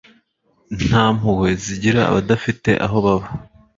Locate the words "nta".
0.85-1.03